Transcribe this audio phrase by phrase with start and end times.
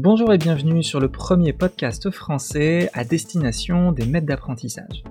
[0.00, 5.02] Bonjour et bienvenue sur le premier podcast français à destination des maîtres d'apprentissage.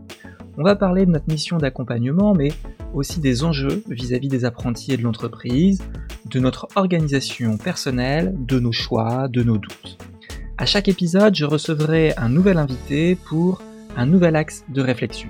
[0.58, 2.54] On va parler de notre mission d'accompagnement, mais
[2.94, 5.84] aussi des enjeux vis-à-vis des apprentis et de l'entreprise,
[6.32, 9.98] de notre organisation personnelle, de nos choix, de nos doutes.
[10.58, 13.62] À chaque épisode, je recevrai un nouvel invité pour
[13.98, 15.28] un nouvel axe de réflexion.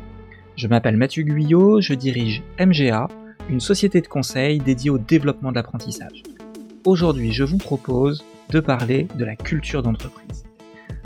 [0.56, 3.08] Je m'appelle Mathieu Guyot, je dirige MGA,
[3.50, 6.22] une société de conseil dédiée au développement de l'apprentissage.
[6.86, 10.44] Aujourd'hui, je vous propose de parler de la culture d'entreprise.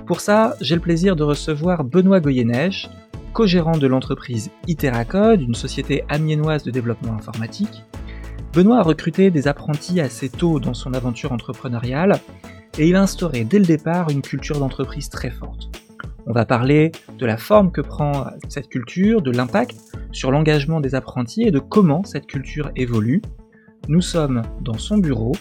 [0.05, 2.89] Pour ça, j'ai le plaisir de recevoir Benoît Goyeneche,
[3.33, 7.83] co-gérant de l'entreprise Iteracode, une société amiénoise de développement informatique.
[8.53, 12.19] Benoît a recruté des apprentis assez tôt dans son aventure entrepreneuriale
[12.77, 15.69] et il a instauré dès le départ une culture d'entreprise très forte.
[16.27, 19.75] On va parler de la forme que prend cette culture, de l'impact
[20.11, 23.21] sur l'engagement des apprentis et de comment cette culture évolue.
[23.87, 25.31] Nous sommes dans son bureau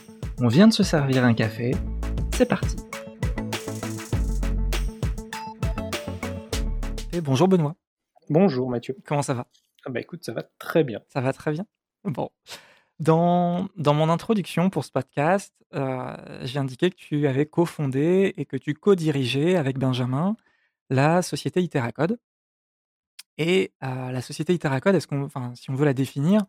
[0.42, 1.72] on vient de se servir un café,
[2.32, 2.76] c'est parti.
[7.12, 7.76] Et bonjour Benoît.
[8.30, 8.96] Bonjour Mathieu.
[9.04, 9.46] Comment ça va?
[9.84, 11.00] Ah bah écoute, ça va très bien.
[11.08, 11.66] Ça va très bien?
[12.04, 12.30] Bon.
[13.00, 18.46] Dans, dans mon introduction pour ce podcast, euh, j'ai indiqué que tu avais cofondé et
[18.46, 20.36] que tu co-dirigeais avec Benjamin
[20.88, 22.18] la société Iteracode.
[23.36, 26.42] Et euh, la société Iteracode, est-ce qu'on, enfin, si on veut la définir,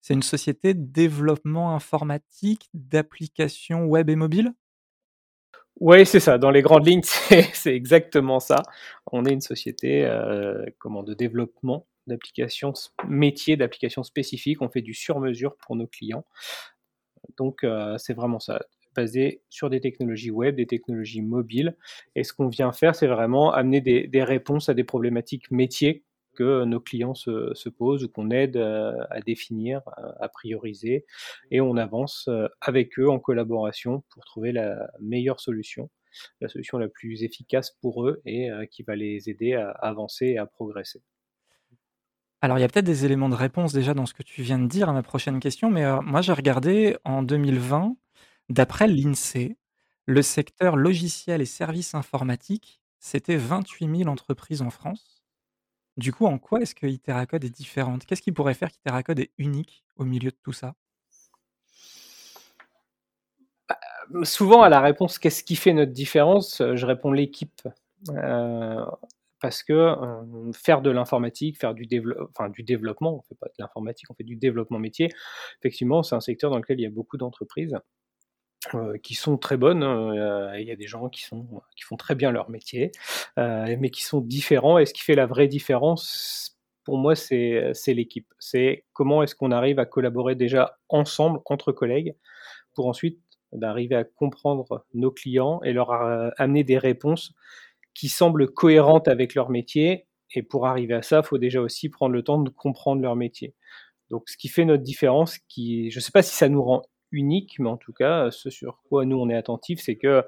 [0.00, 4.52] c'est une société de développement informatique d'applications web et mobile?
[5.80, 6.38] Oui, c'est ça.
[6.38, 7.02] Dans les grandes lignes,
[7.52, 8.62] c'est exactement ça.
[9.12, 12.72] On est une société, euh, de développement d'applications
[13.06, 14.60] métiers, d'applications spécifiques.
[14.60, 16.24] On fait du sur-mesure pour nos clients.
[17.36, 18.60] Donc, euh, c'est vraiment ça,
[18.96, 21.76] basé sur des technologies web, des technologies mobiles.
[22.16, 26.02] Et ce qu'on vient faire, c'est vraiment amener des réponses à des problématiques métiers
[26.38, 29.82] que nos clients se, posent ou qu'on aide euh, à définir,
[30.20, 31.04] à prioriser,
[31.50, 35.90] et on avance euh, avec eux en collaboration pour trouver la meilleure solution,
[36.40, 40.26] la solution la plus efficace pour eux et euh, qui va les aider à avancer
[40.26, 41.02] et à progresser.
[42.40, 44.60] Alors, il y a peut-être des éléments de réponse déjà dans ce que tu viens
[44.60, 47.96] de dire à ma prochaine question, mais moi j'ai regardé en 2020,
[48.48, 49.56] d'après l'INSEE,
[50.06, 55.17] le secteur logiciel et services informatiques, c'était 28 000 entreprises en France.
[55.98, 58.06] Du coup, en quoi est-ce que Iteracode est différente?
[58.06, 60.76] Qu'est-ce qui pourrait faire qu'Iteracode est unique au milieu de tout ça?
[63.68, 63.78] Bah,
[64.22, 67.62] souvent à la réponse «Qu'est-ce qui fait notre différence?» je réponds «L'équipe».
[69.40, 69.94] parce que,
[70.54, 71.88] faire de l'informatique, faire du
[72.30, 75.10] enfin du développement, on fait pas de l'informatique, on fait du développement métier.
[75.60, 77.76] Effectivement, c'est un secteur dans lequel il y a beaucoup d'entreprises.
[78.74, 79.82] Euh, qui sont très bonnes.
[79.82, 81.46] Hein, il y a des gens qui, sont,
[81.76, 82.92] qui font très bien leur métier,
[83.38, 84.78] euh, mais qui sont différents.
[84.78, 88.32] Et ce qui fait la vraie différence, pour moi, c'est l'équipe.
[88.38, 92.14] C'est comment est-ce qu'on arrive à collaborer déjà ensemble, entre collègues,
[92.74, 93.20] pour ensuite
[93.52, 97.32] bah, arriver à comprendre nos clients et leur euh, amener des réponses
[97.94, 100.06] qui semblent cohérentes avec leur métier.
[100.34, 103.16] Et pour arriver à ça, il faut déjà aussi prendre le temps de comprendre leur
[103.16, 103.54] métier.
[104.10, 106.82] Donc, ce qui fait notre différence, qui, je ne sais pas si ça nous rend
[107.10, 110.24] unique, mais en tout cas, ce sur quoi nous on est attentif, c'est que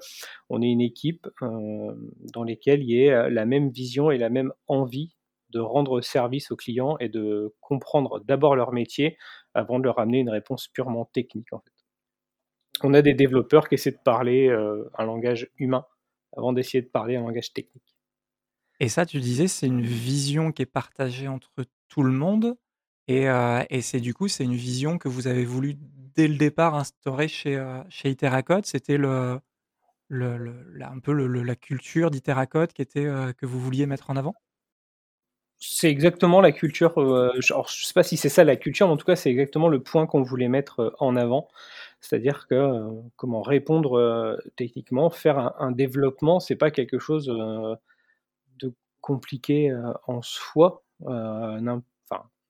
[0.49, 1.93] on est une équipe euh,
[2.33, 5.15] dans laquelle il y ait la même vision et la même envie
[5.51, 9.17] de rendre service aux clients et de comprendre d'abord leur métier
[9.53, 11.49] avant de leur amener une réponse purement technique.
[12.83, 15.85] On a des développeurs qui essaient de parler euh, un langage humain
[16.35, 17.95] avant d'essayer de parler un langage technique.
[18.79, 21.51] Et ça, tu disais, c'est une vision qui est partagée entre
[21.87, 22.57] tout le monde.
[23.09, 25.77] Euh, et c'est du coup, c'est une vision que vous avez voulu
[26.15, 29.39] dès le départ instauré chez, euh, chez Iteracode C'était le,
[30.09, 34.35] un peu la culture d'Iteracode euh, que vous vouliez mettre en avant?
[35.63, 36.97] C'est exactement la culture.
[36.97, 39.29] Euh, je ne sais pas si c'est ça la culture, mais en tout cas, c'est
[39.29, 41.47] exactement le point qu'on voulait mettre en avant.
[41.99, 49.71] C'est-à-dire que comment répondre techniquement, faire un, un développement, c'est pas quelque chose de compliqué
[50.07, 50.83] en soi.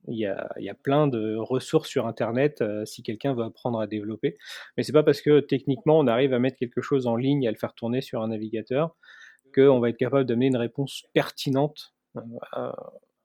[0.08, 3.44] Il y, a, il y a, plein de ressources sur Internet euh, si quelqu'un veut
[3.44, 4.38] apprendre à développer.
[4.76, 7.48] Mais c'est pas parce que techniquement on arrive à mettre quelque chose en ligne et
[7.48, 8.96] à le faire tourner sur un navigateur
[9.54, 12.72] qu'on va être capable d'amener une réponse pertinente euh,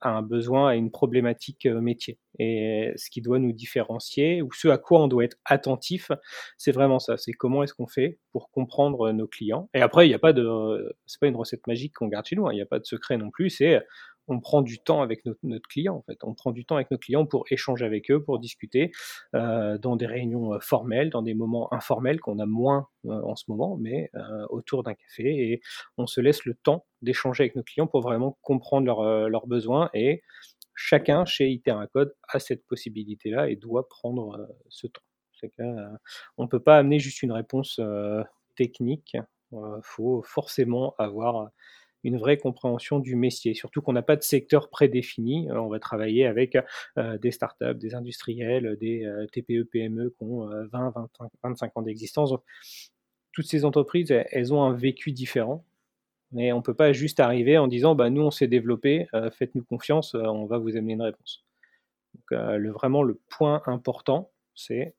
[0.01, 2.19] à un besoin, à une problématique euh, métier.
[2.37, 6.11] Et ce qui doit nous différencier, ou ce à quoi on doit être attentif,
[6.57, 7.17] c'est vraiment ça.
[7.17, 9.69] C'est comment est-ce qu'on fait pour comprendre nos clients.
[9.73, 12.35] Et après, il n'y a pas de, c'est pas une recette magique qu'on garde chez
[12.35, 12.45] nous.
[12.45, 12.53] Hein.
[12.53, 13.49] Il n'y a pas de secret non plus.
[13.49, 13.81] C'est
[14.27, 16.23] on prend du temps avec notre, client en fait.
[16.23, 18.91] On prend du temps avec nos clients pour échanger avec eux, pour discuter
[19.35, 23.35] euh, dans des réunions euh, formelles, dans des moments informels qu'on a moins euh, en
[23.35, 24.11] ce moment, mais
[24.49, 25.61] autour d'un café et
[25.97, 30.21] on se laisse le temps d'échanger avec nos clients pour vraiment comprendre leurs besoins et
[30.75, 35.01] chacun chez Iteracode a cette possibilité-là et doit prendre ce temps.
[36.37, 37.79] on ne peut pas amener juste une réponse
[38.55, 39.17] technique
[39.51, 41.49] Il faut forcément avoir
[42.03, 45.49] une vraie compréhension du métier, surtout qu'on n'a pas de secteur prédéfini.
[45.51, 46.57] on va travailler avec
[46.95, 50.93] des startups, des industriels, des TPE, PME qui ont 20,
[51.43, 52.33] 25 ans d'existence.
[53.31, 55.65] Toutes ces entreprises, elles ont un vécu différent.
[56.31, 59.63] Mais on ne peut pas juste arriver en disant bah, nous on s'est développé, faites-nous
[59.63, 61.45] confiance, on va vous amener une réponse.
[62.13, 64.93] Donc, le, vraiment le point important, c'est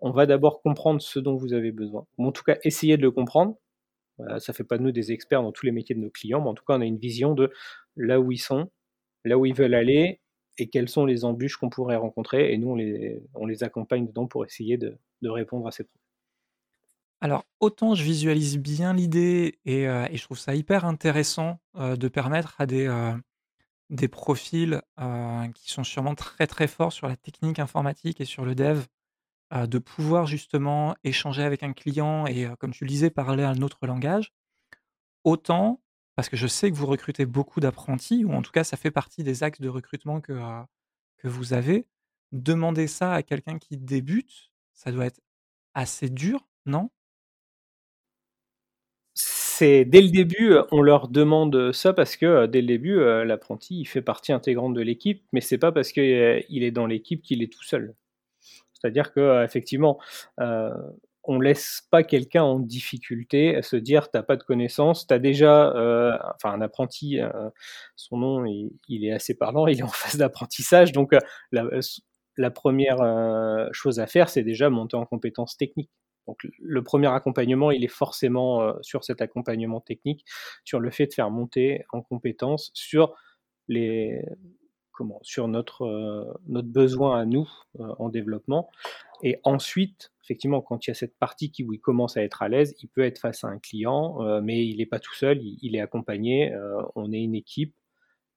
[0.00, 2.06] on va d'abord comprendre ce dont vous avez besoin.
[2.18, 3.56] En tout cas, essayer de le comprendre.
[4.38, 6.40] Ça ne fait pas de nous des experts dans tous les métiers de nos clients,
[6.40, 7.52] mais en tout cas, on a une vision de
[7.96, 8.70] là où ils sont,
[9.24, 10.20] là où ils veulent aller
[10.58, 12.52] et quelles sont les embûches qu'on pourrait rencontrer.
[12.52, 15.84] Et nous, on les, on les accompagne dedans pour essayer de, de répondre à ces
[15.84, 16.00] problèmes.
[17.22, 22.08] Alors, autant je visualise bien l'idée et, euh, je trouve ça hyper intéressant euh, de
[22.08, 23.12] permettre à des, euh,
[23.90, 24.80] des profils
[25.54, 28.84] qui sont sûrement très très forts sur la technique informatique et sur le dev,
[29.52, 33.86] de pouvoir justement échanger avec un client et, comme tu le disais, parler un autre
[33.86, 34.32] langage.
[35.24, 35.82] Autant,
[36.16, 38.90] parce que je sais que vous recrutez beaucoup d'apprentis, ou en tout cas ça fait
[38.90, 40.38] partie des axes de recrutement que,
[41.18, 41.86] que vous avez,
[42.32, 45.20] demander ça à quelqu'un qui débute, ça doit être
[45.74, 46.90] assez dur, non?
[49.14, 53.84] C'est dès le début, on leur demande ça parce que, dès le début, l'apprenti, il
[53.84, 57.52] fait partie intégrante de l'équipe, mais c'est pas parce qu'il est dans l'équipe qu'il est
[57.52, 57.94] tout seul.
[58.80, 59.98] C'est-à-dire qu'effectivement,
[60.40, 60.70] euh,
[61.24, 65.18] on laisse pas quelqu'un en difficulté à se dire: «Tu pas de connaissances, tu as
[65.18, 65.68] déjà»,
[66.34, 67.18] enfin un apprenti,
[67.96, 71.14] son nom il est assez parlant, il est en phase d'apprentissage donc
[72.36, 75.90] la première chose à faire, c'est déjà monter en compétences techniques.
[76.26, 80.24] Donc le premier accompagnement, il est forcément euh, sur cet accompagnement technique,
[80.64, 83.14] sur le fait de faire monter en compétences sur
[83.68, 84.22] les
[85.22, 87.48] sur notre euh, notre besoin à nous
[87.78, 88.70] euh, en développement.
[89.22, 92.42] Et ensuite, effectivement, quand il y a cette partie qui où il commence à être
[92.42, 95.40] à l'aise, il peut être face à un client, mais il n'est pas tout seul,
[95.42, 96.54] il, est accompagné.
[96.94, 97.74] on est une équipe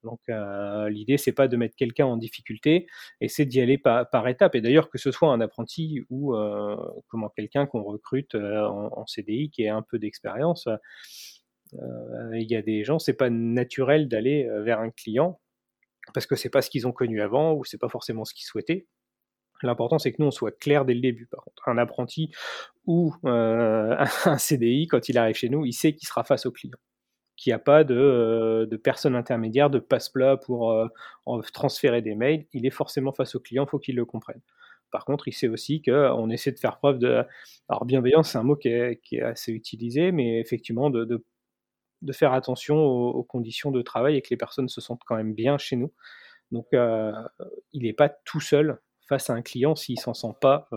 [0.03, 2.87] donc euh, l'idée c'est pas de mettre quelqu'un en difficulté,
[3.21, 4.55] et c'est d'y aller par, par étapes.
[4.55, 6.77] Et d'ailleurs que ce soit un apprenti ou euh,
[7.07, 10.67] comment quelqu'un qu'on recrute euh, en, CDI qui a un peu d'expérience,
[11.73, 15.39] il y a des gens c'est pas naturel d'aller vers un client
[16.13, 18.45] parce que c'est pas ce qu'ils ont connu avant ou c'est pas forcément ce qu'ils
[18.45, 18.87] souhaitaient.
[19.61, 21.27] L'important, c'est que nous, on soit clair dès le début.
[21.27, 22.31] Par contre, un apprenti
[22.85, 26.77] ou un CDI, quand il arrive chez nous, il sait qu'il sera face au client
[27.35, 30.87] qu'il n'y a pas de, euh, de personne intermédiaire, de passe-plat pour euh,
[31.53, 32.45] transférer des mails.
[32.53, 34.41] Il est forcément face au client, il faut qu'il le comprenne.
[34.91, 37.23] Par contre, il sait aussi qu'on essaie de faire preuve de...
[37.67, 41.25] Alors, bienveillance, c'est un mot qui est, assez utilisé, mais effectivement, de,
[42.11, 45.57] faire attention aux, conditions de travail et que les personnes se sentent quand même bien
[45.57, 45.91] chez nous.
[46.51, 47.11] Donc, euh,
[47.71, 50.69] il n'est pas tout seul face à un client s'il s'en sent pas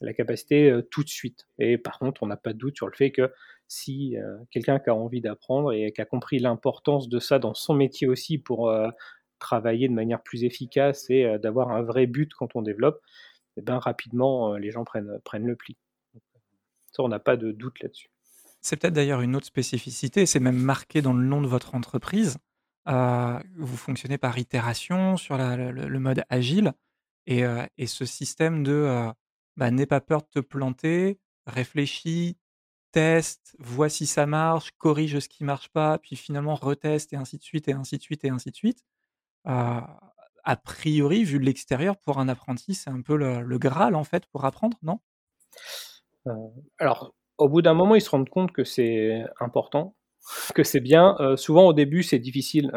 [0.00, 1.48] la capacité tout de suite.
[1.58, 3.32] Et par contre, on n'a pas de doute sur le fait que
[3.72, 7.54] si euh, quelqu'un qui a envie d'apprendre et qui a compris l'importance de ça dans
[7.54, 8.90] son métier aussi pour euh,
[9.38, 13.00] travailler de manière plus efficace et euh, d'avoir un vrai but quand on développe,
[13.56, 15.76] eh ben, rapidement, les gens prennent, le pli.
[16.98, 18.11] On n'a pas de doute là-dessus.
[18.62, 22.38] C'est peut-être d'ailleurs une autre spécificité, c'est même marqué dans le nom de votre entreprise.
[22.86, 26.72] vous fonctionnez par itération sur le, mode agile
[27.26, 27.44] et,
[27.86, 29.12] ce système de
[29.56, 32.38] bah, n'aie pas peur de te planter, réfléchis,
[32.92, 37.38] teste, vois si ça marche, corrige ce qui marche pas, puis finalement reteste et ainsi
[37.38, 38.84] de suite et ainsi de suite et ainsi de suite.
[39.44, 44.26] a priori, vu de l'extérieur, pour un apprenti, c'est un peu le, Graal en fait
[44.26, 45.00] pour apprendre, non?
[46.78, 49.94] Alors, au bout d'un moment, ils se rendent compte que c'est important,
[50.54, 51.16] que c'est bien.
[51.36, 52.70] souvent, au début, c'est difficile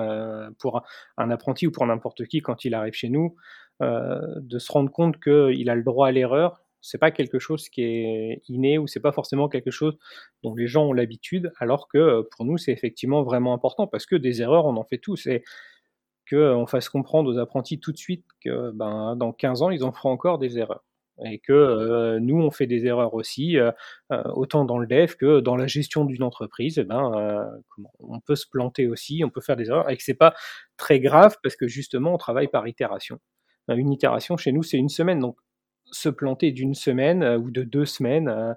[0.59, 0.83] pour
[1.17, 3.35] un apprenti ou pour n'importe qui quand il arrive chez nous
[3.81, 6.65] de se rendre compte qu'il a le droit à l'erreur.
[6.85, 9.97] C'est pas quelque chose qui est inné ou c'est pas forcément quelque chose
[10.43, 14.05] dont les gens ont l'habitude, alors que euh, pour nous c'est effectivement vraiment important parce
[14.05, 15.25] que des erreurs on en fait tous.
[15.25, 15.43] Et
[16.29, 19.83] qu'on euh, fasse comprendre aux apprentis tout de suite que ben, dans 15 ans ils
[19.83, 20.83] en feront encore des erreurs
[21.23, 23.57] et que euh, nous on fait des erreurs aussi
[24.33, 27.49] autant dans le dev que dans la gestion d'une entreprise eh ben
[27.99, 30.33] on peut se planter aussi on peut faire des erreurs et que c'est pas
[30.77, 33.19] très grave parce que justement on travaille par itération
[33.69, 35.37] une itération chez nous c'est une semaine donc
[35.91, 38.53] se planter d'une semaine euh, ou de deux semaines, euh,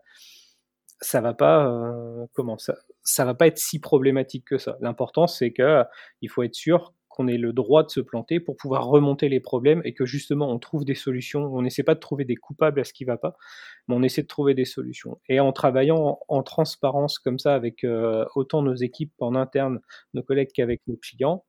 [1.00, 4.76] ça va pas euh, comment ça ça va pas être si problématique que ça.
[4.80, 5.84] L'important c'est que
[6.20, 9.40] il faut être sûr qu'on ait le droit de se planter pour pouvoir remonter les
[9.40, 11.52] problèmes et que justement on trouve des solutions.
[11.52, 13.36] On n'essaie pas de trouver des coupables à ce qui va pas,
[13.88, 15.20] mais on essaie de trouver des solutions.
[15.28, 17.84] Et en travaillant en, transparence comme ça avec
[18.34, 19.80] autant nos équipes en interne,
[20.14, 21.44] nos collègues qu'avec nos clients,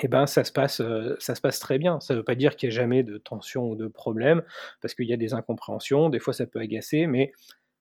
[0.00, 2.00] eh ben, ça se passe, euh, ça se passe très bien.
[2.00, 4.42] Ça ne veut pas dire qu'il n'y a jamais de tension ou de problème,
[4.80, 7.32] parce qu'il y a des incompréhensions, des fois ça peut agacer, mais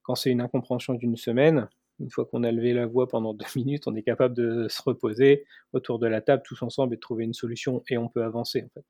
[0.03, 1.69] Quand c'est une incompréhension d'une semaine,
[2.01, 4.81] une fois qu'on a levé la voix pendant deux minutes, on est capable de se
[4.81, 8.23] reposer autour de la table tous ensemble et de trouver une solution et on peut
[8.23, 8.85] avancer en fait.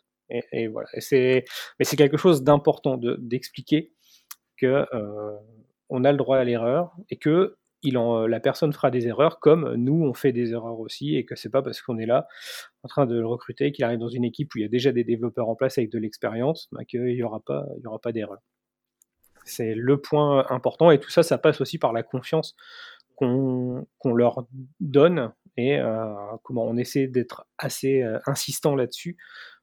[0.53, 0.87] Et, voilà.
[0.99, 1.43] c'est,
[1.77, 3.91] mais c'est quelque chose d'important d'expliquer
[4.55, 5.37] que euh,
[5.89, 9.39] on a le droit à l'erreur et que il en, la personne fera des erreurs
[9.39, 12.27] comme nous on fait des erreurs aussi et que c'est pas parce qu'on est là
[12.83, 14.91] en train de le recruter qu'il arrive dans une équipe où il y a déjà
[14.91, 17.99] des développeurs en place avec de l'expérience bah, qu'il n'y aura pas il y aura
[17.99, 18.39] pas d'erreur.
[19.43, 22.55] C'est le point important et tout ça ça passe aussi par la confiance
[23.21, 24.45] qu'on leur
[24.79, 26.13] donne et euh,
[26.43, 29.17] comment on essaie d'être assez euh, insistant là-dessus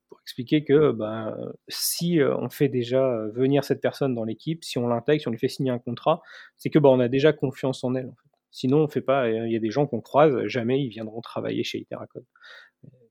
[0.08, 1.36] pour expliquer que bah,
[1.68, 5.30] si euh, on fait déjà venir cette personne dans l'équipe, si on l'intègre, si on
[5.30, 6.22] lui fait signer un contrat,
[6.56, 8.12] c'est que bah, on a déjà confiance en elle.
[8.50, 9.28] Sinon, on fait pas.
[9.28, 12.24] Il y a des gens qu'on croise, jamais ils viendront travailler chez Iteracode.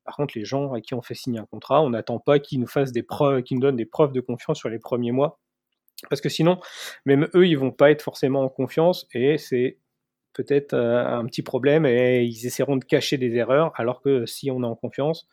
[0.04, 2.60] Par contre, les gens à qui on fait signer un contrat, on n'attend pas qu'ils
[2.60, 5.40] nous fassent des preuves, qu'ils donnent des preuves de confiance sur les premiers mois,
[6.10, 6.60] parce que sinon,
[7.06, 9.80] même eux, ils vont pas être forcément en confiance, et c'est
[10.38, 14.52] peut-être euh, un petit problème, et ils essaieront de cacher des erreurs, alors que si
[14.52, 15.28] on est en confiance,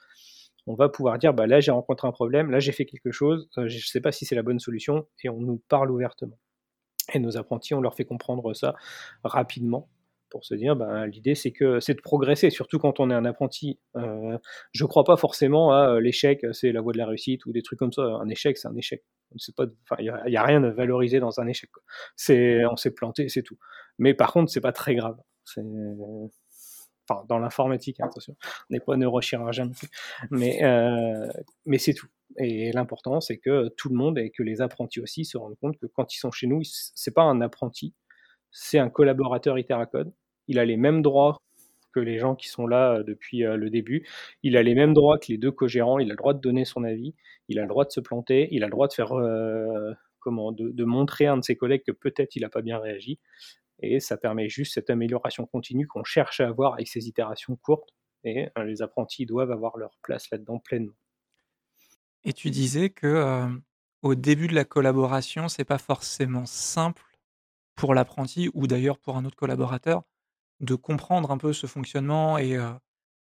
[0.67, 3.49] on va pouvoir dire bah là j'ai rencontré un problème, là j'ai fait quelque chose,
[3.59, 6.39] euh, je ne sais pas si c'est la bonne solution, et on nous parle ouvertement.
[7.13, 8.75] Et nos apprentis, on leur fait comprendre ça
[9.23, 9.91] rapidement
[10.35, 13.25] pour se dire bah, l'idée c'est que c'est de progresser, surtout quand on est un
[13.25, 13.79] apprenti.
[13.97, 14.37] Euh,
[14.73, 17.53] je ne crois pas forcément à euh, l'échec, c'est la voie de la réussite ou
[17.53, 18.03] des trucs comme ça.
[18.03, 19.05] Un échec, c'est un échec.
[20.01, 21.71] Il n'y a, rien à valoriser dans un échec.
[22.17, 23.59] C'est, on s'est planté, c'est tout.
[23.99, 25.17] Mais par contre, c'est pas très grave.
[25.49, 29.71] Enfin dans l'informatique, hein, attention, on n'est pas neurochirurgien,
[30.31, 31.29] mais, euh,
[31.67, 32.09] mais c'est tout.
[32.39, 35.79] Et l'important, c'est que tout le monde et que les apprentis aussi se rendent compte
[35.79, 37.95] que quand ils sont chez nous, c'est pas un apprenti,
[38.55, 40.13] c'est un collaborateur Iteracode.
[40.49, 41.39] Il a les mêmes droits
[41.93, 44.07] que les gens qui sont là euh, depuis euh, le début.
[44.43, 45.99] Il a les mêmes droits que les deux co-gérants.
[45.99, 47.15] Il a le droit de donner son avis.
[47.49, 48.49] Il a le droit de se planter.
[48.51, 49.13] Il a le droit de faire
[50.25, 53.21] comment, de, montrer à un de ses collègues que peut-être il n'a pas bien réagi.
[53.81, 57.91] Et ça permet juste cette amélioration continue qu'on cherche à avoir avec ces itérations courtes.
[58.25, 60.95] Et euh, les apprentis doivent avoir leur place là-dedans pleinement.
[62.25, 63.47] Et tu disais que euh,
[64.03, 67.05] au début de la collaboration, c'est pas forcément simple
[67.75, 70.05] pour l'apprenti ou d'ailleurs pour un autre collaborateur
[70.61, 72.59] de comprendre un peu ce fonctionnement et,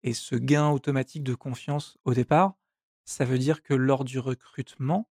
[0.03, 2.55] et ce gain automatique de confiance au départ.
[3.05, 5.09] Ça veut dire que lors du recrutement,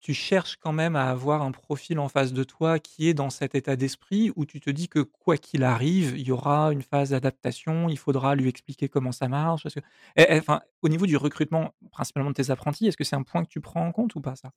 [0.00, 3.28] tu cherches quand même à avoir un profil en face de toi qui est dans
[3.28, 6.82] cet état d'esprit où tu te dis que quoi qu'il arrive, il y aura une
[6.82, 9.64] phase d'adaptation, il faudra lui expliquer comment ça marche?
[9.64, 9.80] Que
[10.16, 13.22] eh, eh, enfin, au niveau du recrutement, principalement de tes apprentis, est-ce que c'est un
[13.22, 14.52] point que tu prends en compte ou pas ça?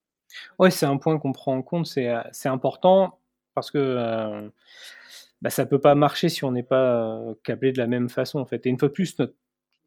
[0.59, 2.07] Ouais, c'est un point qu'on prend en compte, c'est,
[2.45, 3.19] important
[3.53, 4.50] parce que,
[5.43, 8.39] bah, ça peut pas marcher si on n'est pas, heu, câblé de la même façon,
[8.39, 9.35] en fait et une fois de plus, notre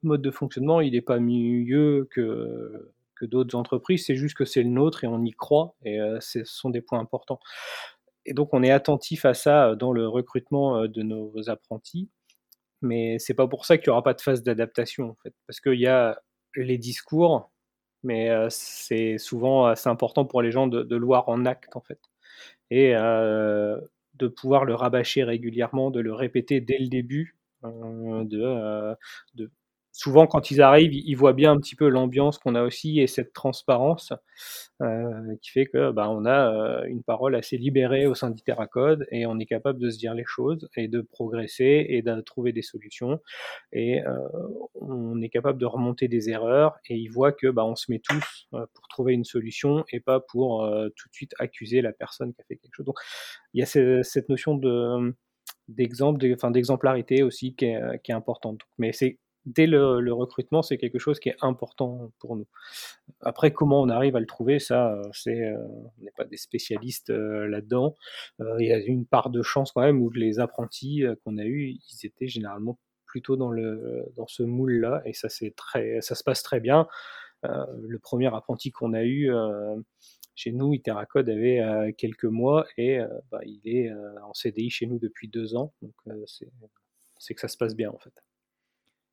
[0.03, 4.63] mode de fonctionnement, il est pas mieux que que d'autres entreprises, c'est juste que c'est
[4.63, 7.41] le nôtre et on y croit, et euh, ce sont des points importants.
[8.27, 12.11] Et donc on est attentif à ça euh, dans le recrutement euh, de nos apprentis,
[12.83, 15.61] mais c'est pas pour ça qu'il n'y aura pas de phase d'adaptation, en fait, parce
[15.61, 16.21] qu'il y a
[16.57, 17.51] les discours,
[18.03, 21.81] mais c'est souvent assez important pour les gens de, de, le voir en acte, en
[21.81, 22.01] fait.
[22.71, 22.95] Et
[24.19, 28.95] de pouvoir le rabâcher régulièrement, de le répéter dès le début, de,
[29.35, 29.51] de,
[29.97, 33.07] souvent quand ils arrivent, ils voient bien un petit peu l'ambiance qu'on a aussi et
[33.07, 34.13] cette transparence
[34.83, 39.07] euh, qui fait que bah, on a euh, une parole assez libérée au sein d'Iteracode
[39.11, 42.53] et on est capable de se dire les choses et de progresser et de trouver
[42.53, 43.21] des solutions
[43.73, 44.19] et euh,
[44.75, 48.01] on est capable de remonter des erreurs et ils voient que bah, on se met
[48.01, 52.43] tous pour trouver une solution et pas pour tout de suite accuser la personne qui
[52.43, 52.87] a fait quelque chose.
[52.87, 52.99] Donc
[53.55, 55.15] il y a cette notion de
[55.69, 58.61] d'exemple, enfin d'exemplarité aussi qui est, qui est importante.
[58.79, 62.47] Mais c'est dès le, recrutement, c'est quelque chose qui est important pour nous.
[63.21, 65.57] Après, comment on arrive à le trouver, ça, euh, c'est, euh,
[65.99, 67.95] on n'est pas des spécialistes euh, là-dedans.
[68.59, 71.79] il y a une part de chance quand même où les apprentis qu'on a eus,
[71.89, 76.25] ils étaient généralement plutôt dans le dans ce moule-là, et ça c'est très, ça se
[76.25, 76.87] passe très bien.
[77.43, 79.31] le premier apprenti qu'on a eu
[80.35, 82.99] chez nous, Iteracode avait quelques mois et
[83.31, 83.91] bah, il est
[84.23, 85.95] en CDI chez nous depuis deux ans, donc
[87.19, 88.13] c'est que ça se passe bien en fait.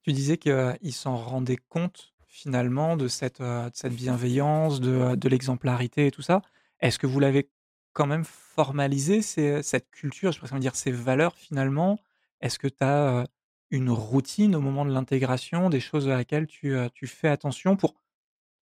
[0.03, 6.07] Tu disais qu'ils s'en rendaient compte finalement de cette, de cette bienveillance, de, de l'exemplarité
[6.07, 6.41] et tout ça.
[6.79, 7.49] Est-ce que vous l'avez
[7.93, 11.99] quand même formalisé, cette culture, je pourrais dire ces valeurs finalement.
[12.41, 13.25] Est-ce que tu as
[13.71, 17.95] une routine au moment de l'intégration, des choses à laquelle tu, tu fais attention pour,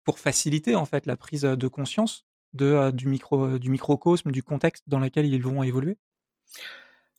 [0.04, 4.84] pour faciliter en fait la prise de conscience de, du, micro, du microcosme, du contexte
[4.88, 5.96] dans lequel ils vont évoluer?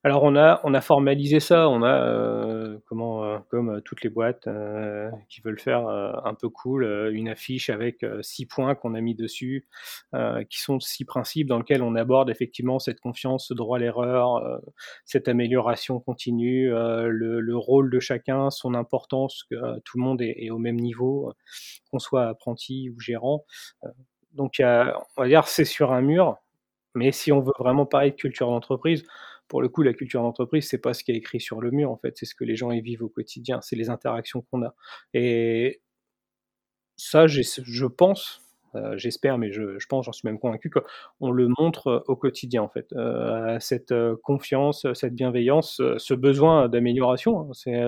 [0.06, 4.04] Alors on a on a formalisé ça, on a, heu, comment, heu, comme, heu, toutes
[4.04, 8.46] les boîtes, heu, qui veulent faire, heu, un peu cool, heu, une affiche avec, 6
[8.46, 9.68] points qu'on a mis dessus,
[10.52, 14.62] qui sont 6 principes dans lesquels on aborde effectivement cette confiance, ce droit à l'erreur,
[15.06, 20.36] cette amélioration continue, le le rôle de chacun, son importance, que tout le monde est
[20.38, 21.34] est au même niveau,
[21.92, 23.44] qu'on soit apprenti ou gérant.
[24.34, 26.38] Donc y a on va dire c'est sur un mur,
[26.96, 29.04] mais si on veut vraiment parler de culture d'entreprise,
[29.48, 31.92] pour le coup, la culture d'entreprise, c'est pas ce qui est écrit sur le mur,
[31.92, 34.64] en fait, c'est ce que les gens y vivent au quotidien, c'est les interactions qu'on
[34.64, 34.76] a.
[35.14, 35.82] Et
[36.98, 38.42] ça, je pense,
[38.76, 42.70] heu, j'espère, mais je pense, j'en suis même convaincu qu'on le montre, au quotidien, en
[42.70, 42.92] fait.
[42.94, 47.82] Heu, cette, confiance, cette bienveillance, ce besoin d'amélioration, hein, c'est,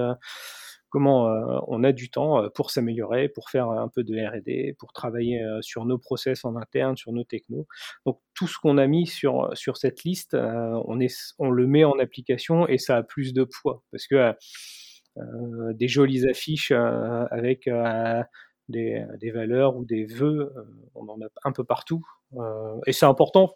[1.06, 4.94] heu, on a du temps, heu, pour s'améliorer, pour faire un peu de R&D, pour
[4.94, 7.68] travailler, sur nos process en interne, sur nos technos.
[8.06, 11.84] Donc tout ce qu'on a mis sur, sur cette liste, on est on le met
[11.84, 13.84] en application et ça a plus de poids.
[13.92, 14.34] Parce que,
[15.74, 17.70] des jolies affiches, avec,
[18.70, 20.54] des des valeurs ou des vœux,
[20.96, 22.06] on en a un peu partout,
[22.86, 23.54] et c'est important,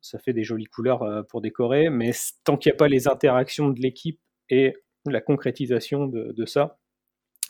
[0.00, 2.12] ça fait des jolies couleurs, pour décorer, mais
[2.44, 4.74] tant qu'il y a pas les interactions de l'équipe et
[5.06, 6.78] la concrétisation de ça,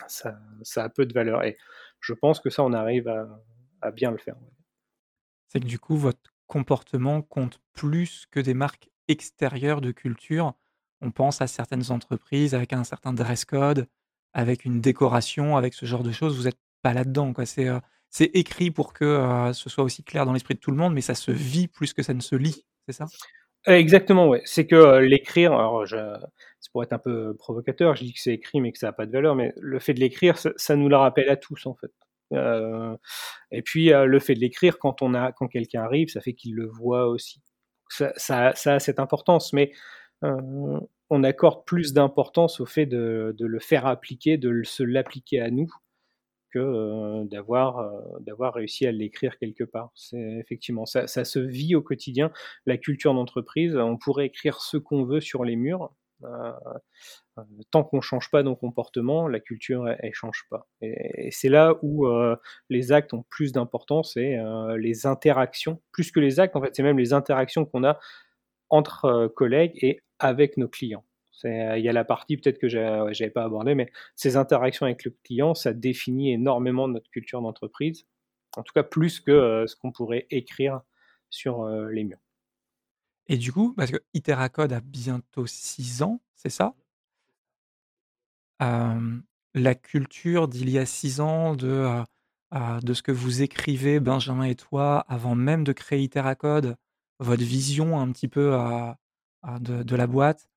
[0.07, 1.57] ça a peu de valeur et
[1.99, 3.07] je pense que ça, on arrive
[3.81, 4.35] à bien le faire.
[5.47, 10.53] C'est que du coup, votre comportement compte plus que des marques extérieures de culture.
[11.01, 13.87] On pense à certaines entreprises avec un certain dress code,
[14.33, 16.37] avec une décoration, avec ce genre de choses.
[16.37, 17.45] Vous êtes pas là-dedans, quoi.
[17.45, 17.69] C'est,
[18.33, 21.01] écrit pour que, heu, ce soit aussi clair dans l'esprit de tout le monde, mais
[21.01, 23.05] ça se vit plus que ça ne se lit, c'est ça?
[23.65, 24.41] Exactement, ouais.
[24.45, 28.19] C'est que, heu, l'écrire, alors je ça pourrait être un peu provocateur, je dis que
[28.19, 30.51] c'est écrit, mais que ça a pas de valeur, mais le fait de l'écrire, ça
[30.57, 31.91] ça nous le rappelle à tous, en fait.
[32.33, 32.97] Heu,
[33.51, 36.33] et puis, heu, le fait de l'écrire quand on a quand quelqu'un arrive, ça fait
[36.33, 37.41] qu'il le voit aussi.
[37.89, 39.71] Ça ça ça a cette importance, mais,
[40.25, 40.37] heu,
[41.11, 45.51] on accorde plus d'importance au fait de de le faire appliquer, de se l'appliquer à
[45.51, 45.69] nous
[46.59, 49.91] d'avoir, réussi à l'écrire quelque part.
[49.95, 52.31] C'est effectivement, ça ça se vit au quotidien.
[52.65, 55.91] La culture d'entreprise, on pourrait écrire ce qu'on veut sur les murs,
[57.71, 61.75] tant qu'on change pas nos comportements, la culture, elle elle change pas et c'est là
[61.81, 62.07] où,
[62.69, 64.37] les actes ont plus d'importance et
[64.77, 67.99] les interactions, plus que les actes, en fait, c'est même les interactions qu'on a
[68.69, 71.03] entre, collègues et avec nos clients.
[71.33, 75.03] C'est, il y a la partie peut-être que j'avais pas abordée, mais ces interactions avec
[75.03, 78.05] le client, ça définit énormément notre culture d'entreprise.
[78.55, 80.81] En tout cas, plus que, heu, ce qu'on pourrait écrire
[81.29, 82.19] sur, heu, les murs.
[83.27, 86.75] Et du coup, parce que Iteracode a bientôt 6 ans, c'est ça?
[89.55, 92.03] La culture d'il y a 6 ans, de,
[92.81, 96.75] de ce que vous écrivez, Benjamin et toi, avant même de créer Iteracode,
[97.19, 98.57] votre vision un petit peu,
[99.59, 100.47] de de la boîte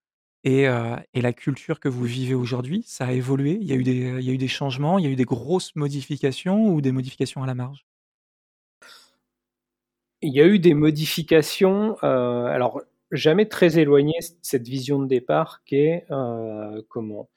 [0.47, 3.59] et heu et la culture que vous vivez aujourd'hui, ça a évolué?
[3.61, 3.83] Il y a eu
[4.39, 7.83] des, changements, il y a eu des grosses modifications ou des modifications à la marge?
[10.23, 12.07] Il y a eu des modifications, heu,
[12.47, 12.81] alors
[13.13, 17.29] jamais très éloignées c cette vision de départ qui est, heu, comment?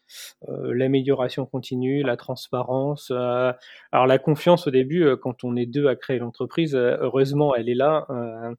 [0.49, 3.53] Heu, l'amélioration continue, la transparence, heu,
[3.91, 7.55] alors la confiance au début, heu, quand on est 2 à créer l'entreprise, heu, heureusement
[7.55, 8.55] elle est là, heu,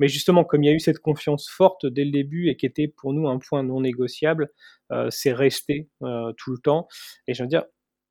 [0.00, 2.66] mais justement comme il y a eu cette confiance forte dès le début et qui
[2.66, 4.50] était pour nous un point non négociable,
[5.10, 5.88] c'est resté,
[6.38, 6.88] tout le temps
[7.28, 7.64] et je veux dire,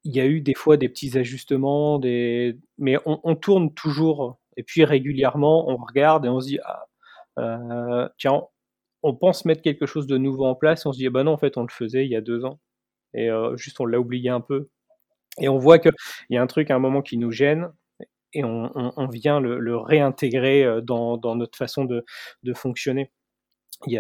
[0.06, 4.40] il y a eu des fois des petits ajustements, des mais on on tourne toujours
[4.58, 6.86] et puis régulièrement on regarde et on se dit: «Ah,
[7.40, 8.44] heu, tiens,
[9.04, 11.34] on pense mettre quelque chose de nouveau en place» on se dit: «Ah bah non,
[11.34, 12.60] en fait, on le faisait il y a 2 ans»
[13.16, 14.70] et heu, juste on l'a oublié un peu
[15.42, 15.94] et on voit qu'il
[16.32, 17.70] y a un truc à un moment qui nous gêne
[18.34, 22.06] et on vient le réintégrer, heu, dans notre façon de
[22.56, 23.12] fonctionner.
[23.88, 23.94] Il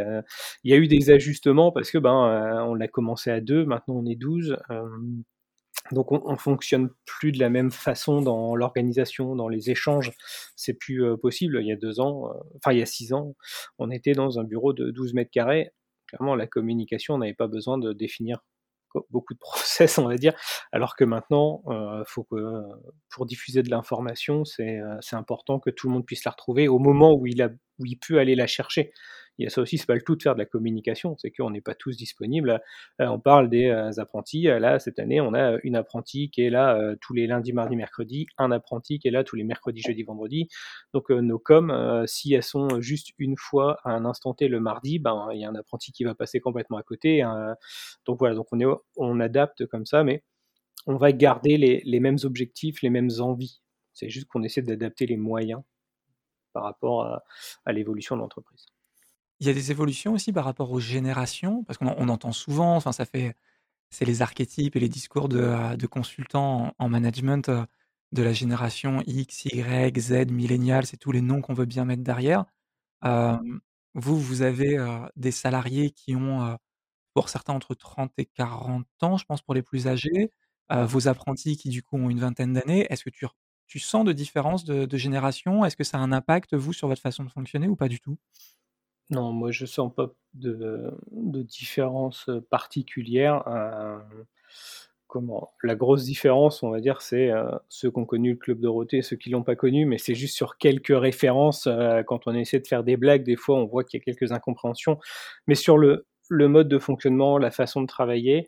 [0.65, 4.05] y a eu des ajustements parce que, ben, on l'a commencé à 2, maintenant on
[4.07, 5.23] est 12, hem,
[5.91, 10.11] donc on on fonctionne plus de la même façon dans l'organisation, dans les échanges.
[10.55, 11.59] C'est plus, heu, possible.
[11.61, 13.35] Il y a 2 ans, heu, enfin il y a 6 ans,
[13.79, 15.71] on était dans un bureau de 12 mètres carrés.
[16.07, 18.39] Clairement, la communication, on n'avait pas besoin de définir
[18.89, 20.33] co beaucoup de process, on va dire,
[20.71, 22.35] alors que maintenant, heu, faut que
[23.09, 24.79] pour diffuser de l'information, c'est
[25.13, 27.49] important que tout le monde puisse la retrouver au moment où il a
[27.79, 28.91] où il peut aller la chercher.
[29.41, 31.31] Il y a ça aussi, c'est pas le tout de faire de la communication, c'est
[31.31, 32.61] qu'on n'est pas tous disponibles.
[33.01, 36.49] Heu, on parle des, heu, apprentis, là, cette année, on a une apprentie qui est
[36.49, 40.03] là, tous les lundis, mardis, mercredis, un apprenti qui est là tous les mercredis, jeudis,
[40.03, 40.47] vendredis.
[40.93, 44.99] Donc, nos coms, si elles sont juste une fois à un instant T le mardi,
[44.99, 47.55] ben, il y a un apprenti qui va passer complètement à côté, hein,
[48.05, 48.65] donc voilà, donc on est
[48.97, 50.23] on adapte comme ça, mais
[50.87, 53.61] on va garder les mêmes objectifs, les mêmes envies.
[53.93, 55.61] C'est juste qu'on essaie d'adapter les moyens
[56.53, 57.05] par rapport
[57.65, 58.65] à l'évolution de l'entreprise.
[59.41, 61.63] Il y a des évolutions aussi par rapport aux générations?
[61.65, 63.35] Parce qu'on on entend souvent, enfin ça fait
[63.91, 67.65] c'est les archétypes et les discours de, de consultants en en management, heu,
[68.13, 72.03] de la génération X, Y, Z, millénial, c'est tous les noms qu'on veut bien mettre
[72.03, 72.45] derrière.
[73.93, 76.57] Vous, vous avez, heu, des salariés qui ont,
[77.15, 80.31] pour certains entre 30 et 40 ans, je pense pour les plus âgés,
[80.71, 82.87] vos apprentis qui du coup ont une vingtaine d'années.
[82.91, 83.11] Est-ce que
[83.67, 85.65] tu sens de différence de de génération?
[85.65, 87.99] Est-ce que ça a un impact, vous, sur votre façon de fonctionner ou pas du
[88.01, 88.17] tout?
[89.11, 94.25] Non, moi je sens pas de différence, heu, particulière, hem,
[95.07, 95.51] comment?
[95.63, 98.97] La grosse différence, on va dire, c'est, heu, ceux qui ont connu le Club Dorothée
[98.97, 101.67] et ceux qui l'ont pas connu, mais c'est juste sur quelques références,
[102.07, 104.31] quand on essaie de faire des blagues, des fois, on voit qu'il y a quelques
[104.31, 104.99] incompréhensions.
[105.47, 108.47] Mais sur le le mode de fonctionnement, la façon de travailler,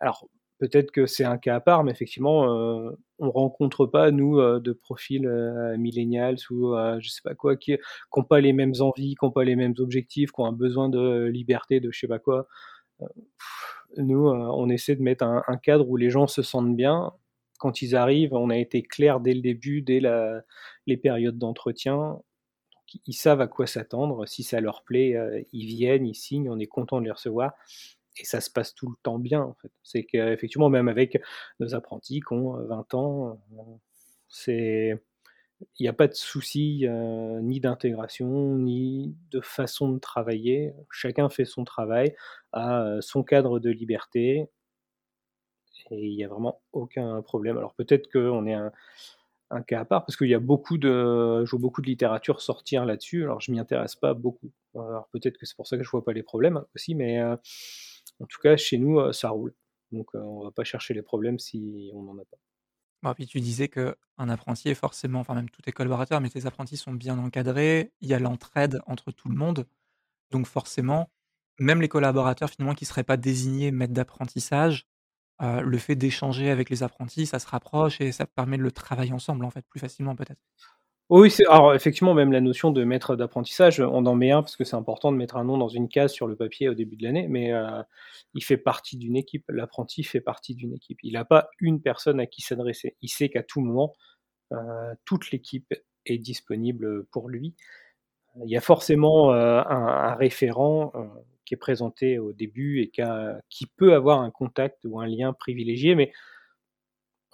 [0.00, 0.28] alors
[0.60, 4.60] peut-être que c'est un cas à part, mais effectivement, heu, on rencontre pas nous, heu,
[4.60, 7.80] de profils, heu, millennials ou, je sais pas quoi, qui qui
[8.20, 10.88] ont pas les mêmes envies, qui ont pas les mêmes objectifs, qui ont un besoin
[10.90, 12.48] de liberté, de je sais pas quoi.
[13.96, 17.12] Nous, on essaie de mettre un cadre où les gens se sentent bien.
[17.58, 20.00] Quand ils arrivent, on a été clair dès le début, dès
[20.86, 22.18] les périodes d'entretien.
[23.06, 24.26] Ils savent à quoi s'attendre.
[24.26, 25.16] Si ça leur plaît,
[25.52, 27.54] ils viennent, ils signent, on est content de les recevoir
[28.16, 29.70] et ça se passe tout le temps bien, en fait.
[29.82, 31.20] C'est qu'effectivement, même avec
[31.60, 33.62] nos apprentis qui ont, heu, 20 ans, heu,
[34.28, 35.00] c'est
[35.78, 40.74] il y a pas de souci, heu, ni d'intégration, ni de façon de travailler.
[40.90, 42.14] Chacun fait son travail,
[42.52, 44.48] a, son cadre de liberté
[45.90, 47.56] et il y a vraiment aucun problème.
[47.58, 51.50] Alors peut-être qu'on est un cas à part parce qu'il y a beaucoup de je
[51.50, 54.50] vois beaucoup de littérature sortir là-dessus, alors je m'y intéresse pas beaucoup.
[54.76, 57.20] Alors peut-être que c'est pour ça que je vois pas les problèmes aussi, mais
[58.20, 59.54] en tout cas chez nous, heu, ça roule.
[59.92, 62.38] Donc heu, on va pas chercher les problèmes si on en a pas.
[63.02, 63.94] Bah, puis tu disais qu'un
[64.28, 68.08] apprenti est forcément enfin même tous tes collaborateurs, mais tes apprentis sont bien encadrés, il
[68.08, 69.66] y a l'entraide entre tout le monde,
[70.32, 71.10] donc forcément,
[71.60, 74.86] même les collaborateurs finalement qui seraient pas désignés maîtres d'apprentissage,
[75.42, 78.72] heu, le fait d'échanger avec les apprentis, ça se rapproche et ça permet de le
[78.72, 80.40] travailler ensemble, en fait, plus facilement peut-être?
[81.10, 84.62] Oui, alors effectivement, même la notion de maître d'apprentissage, on en met un parce que
[84.62, 87.02] c'est important de mettre un nom dans une case sur le papier au début de
[87.02, 87.66] l'année, mais heu,
[88.34, 89.44] il fait partie d'une équipe.
[89.48, 90.98] L'apprenti fait partie d'une équipe.
[91.02, 92.96] Il a pas une personne à qui s'adresser.
[93.02, 93.92] Il sait qu'à tout moment,
[94.52, 94.56] heu,
[95.06, 95.74] toute l'équipe
[96.06, 97.54] est disponible, pour lui.
[98.44, 100.92] Il y a forcément, un référent,
[101.46, 103.02] qui est présenté au début et qui
[103.50, 106.12] qui peut avoir un contact ou un lien privilégié, mais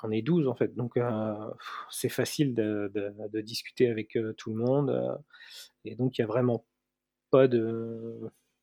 [0.03, 1.03] on est 12 en fait, donc heu,
[1.91, 5.23] c'est facile de discuter avec, heu, tout le monde, heu
[5.85, 6.65] et donc il y a vraiment
[7.31, 8.19] pas de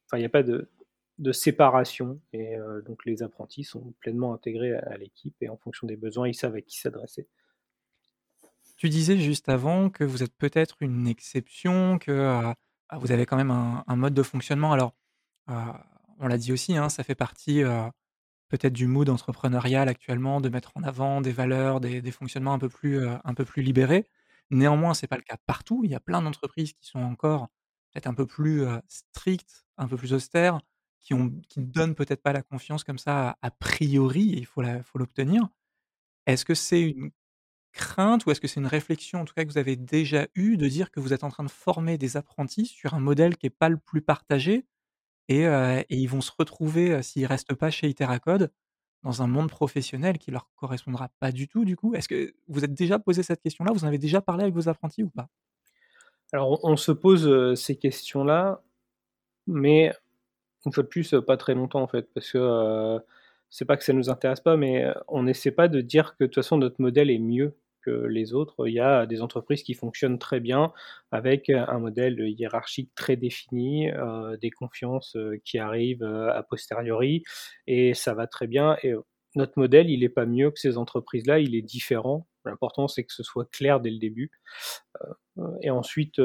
[0.07, 5.35] enfin, il a pas de séparation et donc les apprentis sont pleinement intégrés à l'équipe
[5.41, 7.27] et en fonction des besoins, ils savent à qui s'adresser.
[8.77, 12.53] Tu disais juste avant que vous êtes peut-être une exception, que,
[12.97, 14.73] vous avez quand même un mode de fonctionnement.
[14.73, 14.93] Alors,
[15.47, 17.63] on l'a dit aussi, hein, ça fait partie,
[18.53, 22.69] peut-être du mood entrepreneurial actuellement de mettre en avant des valeurs, des fonctionnements un peu
[22.69, 24.07] plus, heu, un peu plus libérés.
[24.51, 25.81] Néanmoins, c'est pas le cas partout.
[25.85, 27.49] Il y a plein d'entreprises qui sont encore
[27.93, 30.59] peut-être un peu plus, heu, strictes, un peu plus austères,
[31.01, 34.61] qui ne donnent peut-être pas la confiance comme ça a priori et il faut
[34.95, 35.49] l'obtenir.
[36.27, 37.11] Est-ce que c'est une
[37.73, 40.57] crainte ou est-ce que c'est une réflexion, en tout cas, que vous avez déjà eue
[40.57, 43.47] de dire que vous êtes en train de former des apprentis sur un modèle qui
[43.47, 44.65] est pas le plus partagé?
[45.29, 45.45] Et
[45.89, 48.51] ils vont se retrouver, heu, s'ils restent pas chez Iteracode,
[49.03, 51.93] dans un monde professionnel qui leur correspondra pas du tout, du coup?
[51.95, 53.71] Est-ce que vous êtes déjà posé cette question-là?
[53.73, 55.29] Vous en avez déjà parlé avec vos apprentis ou pas?
[56.31, 58.63] Alors on se pose, ces questions-là,
[59.47, 59.93] mais
[60.65, 62.99] une fois de plus, pas très longtemps en fait, parce que,
[63.49, 66.27] c'est pas que ça nous intéresse pas, mais, on essaie pas de dire que de
[66.27, 67.55] toute façon notre modèle est mieux
[67.91, 68.67] les autres.
[68.67, 70.73] Il y a des entreprises qui fonctionnent très bien
[71.11, 77.23] avec, heu, un modèle hiérarchique très défini, heu, des confiances, heu, qui arrivent, a posteriori
[77.67, 78.77] et ça va très bien
[79.35, 82.27] notre modèle, il est pas mieux que ces entreprises-là, il est différent.
[82.45, 84.31] L'important, c'est que ce soit clair dès le début,
[85.63, 86.19] et ensuite,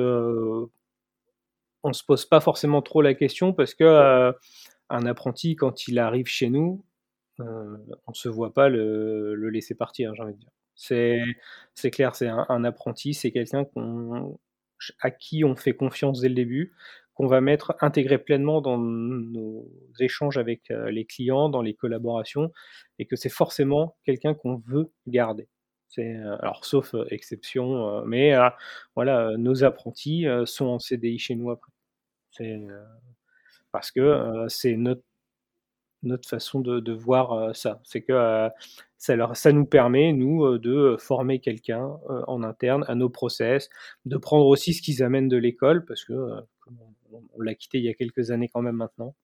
[1.85, 4.33] on se pose pas forcément trop la question parce que,
[4.91, 6.85] un apprenti quand il arrive chez nous,
[7.41, 10.51] on se voit pas le le laisser partir, j'ai envie de dire.
[10.79, 13.67] C'est clair, c'est un apprenti, c'est quelqu'un
[15.01, 16.73] à qui on fait confiance dès le début,
[17.15, 22.53] qu'on va mettre intégrer pleinement dans nos échanges avec, heu, les clients, dans les collaborations
[23.01, 25.49] et que c'est forcément quelqu'un qu'on veut garder.
[25.99, 28.35] Heu, alors sauf, heu, exception, mais
[28.95, 31.73] voilà, nos apprentis, sont en CDI chez nous après.
[33.73, 35.03] Parce que, c'est notre
[36.03, 37.81] notre façon de voir, heu, ça.
[37.85, 38.51] C'est que, heu,
[38.99, 43.69] ça nous permet, nous, heu, de, former quelqu'un, en interne à nos process,
[44.07, 46.15] de prendre aussi ce qu'ils amènent de l'école parce que,
[47.13, 49.15] on l'a quitté il y a quelques années quand même maintenant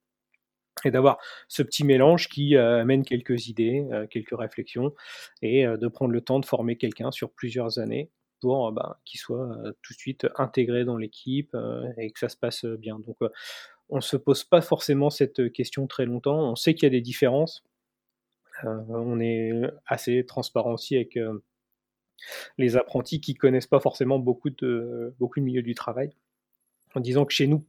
[0.85, 4.93] et d'avoir ce petit mélange qui amène quelques idées, quelques réflexions,
[5.41, 8.11] et de prendre le temps de former quelqu'un sur plusieurs années
[8.41, 11.55] pour bah, qu'il soit tout de suite intégré dans l'équipe
[11.97, 12.99] et que ça se passe bien.
[12.99, 13.17] Donc
[13.89, 16.89] on ne se pose pas forcément cette question très longtemps, on sait qu'il y a
[16.89, 17.63] des différences,
[18.63, 19.51] on est
[19.85, 21.19] assez transparent aussi avec
[22.57, 26.11] les apprentis qui connaissent pas forcément beaucoup de, beaucoup milieu du travail,
[26.95, 27.65] en disant que chez nous,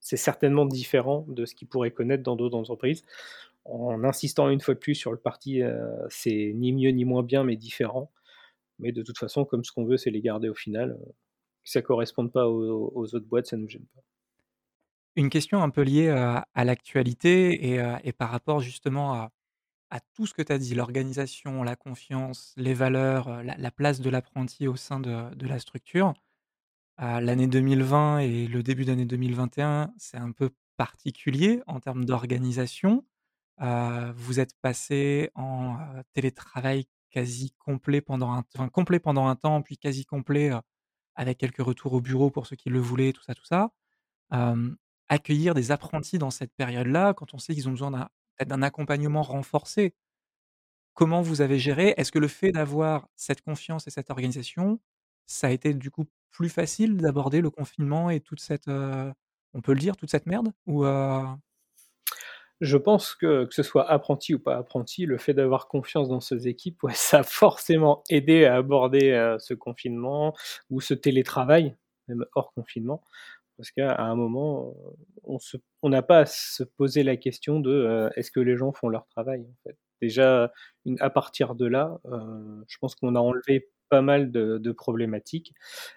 [0.00, 3.04] c'est certainement différent de ce qu'ils pourraient connaître dans d'autres entreprises,
[3.64, 7.22] en insistant une fois de plus sur le parti, euh, c'est ni mieux ni moins
[7.22, 8.10] bien, mais différent.
[8.78, 10.92] Mais de toute façon, comme ce qu'on veut, c'est les garder au final.
[10.92, 11.12] Euh,
[11.64, 14.02] que ça ne corresponde pas aux, autres boîtes, ça ne nous gêne pas.
[15.14, 19.14] Une question un peu liée à, l'actualité et, par rapport justement
[19.90, 24.08] à, tout ce que tu as dit, l'organisation, la confiance, les valeurs, la, place de
[24.08, 26.14] l'apprenti au sein de, la structure
[26.98, 33.04] l'année 2020 et le début d'année 2021, c'est un peu particulier en termes d'organisation.
[33.58, 35.76] vous êtes passé en,
[36.14, 40.52] télétravail quasi complet pendant un complet pendant un temps, puis quasi complet,
[41.14, 43.72] avec quelques retours au bureau pour ceux qui le voulaient, tout ça, tout ça.
[45.12, 48.08] Accueillir des apprentis dans cette période-là, quand on sait qu'ils ont besoin
[48.46, 49.94] d'un accompagnement renforcé.
[50.94, 51.94] Comment vous avez géré?
[51.96, 54.80] Est-ce que le fait d'avoir cette confiance et cette organisation,
[55.26, 59.74] ça a été du coup plus facile d'aborder le confinement et toute cette, on peut
[59.74, 60.52] le dire, toute cette merde?
[60.66, 60.84] Ou,
[62.60, 66.20] Je pense que, que ce soit apprenti ou pas apprenti, le fait d'avoir confiance dans
[66.20, 70.34] ces équipes, ça a forcément aidé à aborder, ce confinement
[70.70, 71.76] ou ce télétravail,
[72.08, 73.02] même hors confinement.
[73.62, 74.74] Parce qu'à un moment,
[75.22, 79.06] on n'a pas à se poser la question de, «Est-ce que les gens font leur
[79.06, 79.46] travail?»
[80.00, 80.50] Déjà,
[80.98, 82.00] à partir de là,
[82.66, 85.54] je pense qu'on a enlevé pas mal de, problématiques.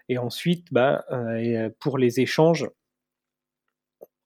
[0.09, 2.69] Et ensuite, bah, euh, pour les échanges,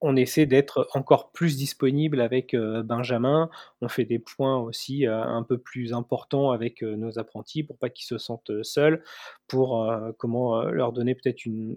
[0.02, 3.50] on essaie d'être encore plus disponible avec euh, Benjamin.
[3.82, 7.90] On fait des points aussi euh, un peu plus importants avec nos apprentis pour pas
[7.90, 9.04] qu'ils se sentent seuls,
[9.48, 11.76] pour comment leur donner peut-être une,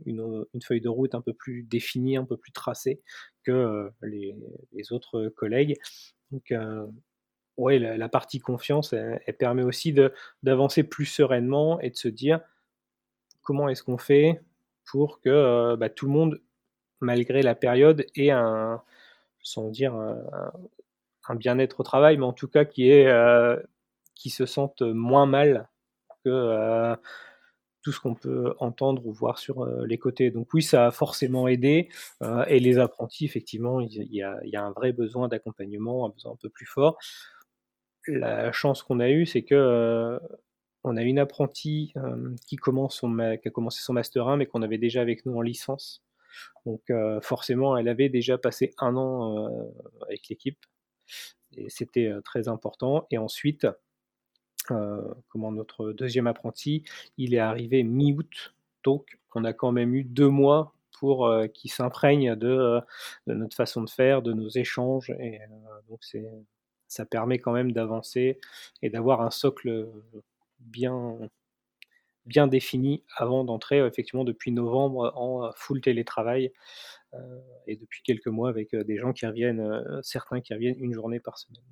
[0.62, 3.00] feuille de route un peu plus définie, un peu plus tracée
[3.44, 4.34] que les,
[4.92, 5.76] autres collègues.
[6.30, 6.52] Donc,
[7.56, 9.94] ouais, la, partie confiance, elle, permet aussi
[10.42, 12.40] d'avancer plus sereinement et de se dire
[13.42, 14.42] comment est-ce qu'on fait
[14.90, 16.40] pour que euh, bah, tout le monde,
[17.02, 18.82] malgré la période, ait un,
[19.42, 23.56] sans dire un, bien-être au travail, mais en tout cas qui, est, euh,
[24.14, 25.68] qui se sentent moins mal
[26.24, 26.94] que euh,
[27.82, 30.30] tout ce qu'on peut entendre ou voir sur les côtés.
[30.30, 31.88] Donc oui, ça a forcément aidé.
[32.46, 36.48] et les apprentis, effectivement, il y, a, un vrai besoin d'accompagnement, un besoin un peu
[36.48, 36.98] plus fort
[38.06, 40.18] la chance qu'on a eue, c'est que euh,
[40.84, 44.78] on a une apprentie euh, qui, qui a commencé son master 1, mais qu'on avait
[44.78, 46.02] déjà avec nous en licence.
[46.66, 49.46] Donc euh, forcément, elle avait déjà passé un an
[50.06, 50.58] avec l'équipe,
[51.56, 53.06] et c'était très important.
[53.10, 53.66] Et ensuite,
[55.28, 56.84] comment notre deuxième apprenti,
[57.18, 62.36] il est arrivé mi-août, donc on a quand même eu deux mois pour qu'il s'imprègne
[62.36, 62.80] de,
[63.26, 65.40] de, notre façon de faire, de nos échanges, et
[65.88, 66.24] donc c'est
[66.92, 68.38] ça permet quand même d'avancer
[68.82, 69.88] et d'avoir un socle
[70.60, 71.18] bien,
[72.26, 76.52] bien défini avant d'entrer effectivement depuis novembre en full télétravail
[77.14, 80.78] euh, et depuis quelques mois avec euh, des gens qui reviennent, euh, certains qui reviennent
[80.78, 81.62] une journée par semaine.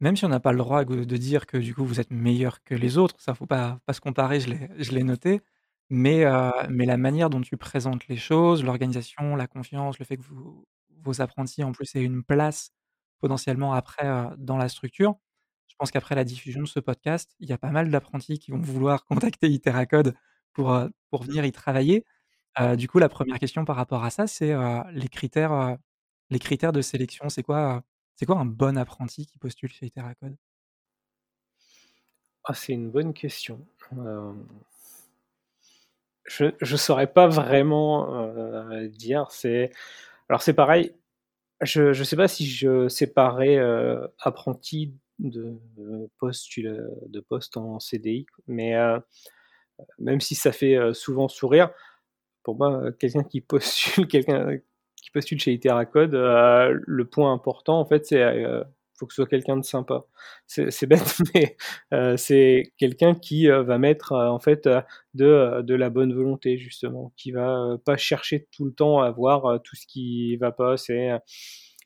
[0.00, 2.62] Même si on n'a pas le droit de dire que du coup vous êtes meilleur
[2.64, 5.40] que les autres, ça faut pas, se comparer, je l'ai noté,
[5.90, 10.24] mais, la manière dont tu présentes les choses, l'organisation, la confiance, le fait que
[11.04, 12.72] vos apprentis en plus aient une place
[13.20, 15.14] potentiellement après, dans la structure.
[15.72, 18.50] Je pense qu'après la diffusion de ce podcast, il y a pas mal d'apprentis qui
[18.50, 20.14] vont vouloir contacter Iteracode
[20.52, 20.78] pour,
[21.10, 22.04] pour venir y travailler.
[22.76, 24.54] du coup, la première question par rapport à ça, c'est,
[24.92, 25.78] les critères,
[26.28, 27.30] les critères de sélection.
[27.30, 27.82] C'est quoi,
[28.26, 30.36] quoi un bon apprenti qui postule chez Iteracode?
[32.44, 33.66] Ah, c'est une bonne question.
[36.26, 38.28] je ne saurais pas vraiment,
[38.88, 39.30] dire.
[39.30, 39.70] C'est
[40.28, 40.94] alors c'est pareil,
[41.62, 45.58] je ne sais pas si je séparais euh, apprenti de,
[46.18, 48.98] poste, de poste en CDI, mais euh,
[49.98, 51.70] même si ça fait euh, souvent sourire,
[52.42, 54.58] pour moi, quelqu'un qui postule, quelqu'un
[54.96, 58.22] qui postule chez Iteracode, le point important, en fait, c'est
[59.02, 60.04] faut que ce soit quelqu'un de sympa.
[60.46, 61.56] C'est bête, mais
[61.92, 64.68] euh, c'est quelqu'un qui euh, va mettre euh, en fait
[65.14, 69.60] de, de, la bonne volonté justement, qui va pas chercher tout le temps à voir
[69.62, 70.76] tout ce qui va pas.
[70.76, 71.10] C'est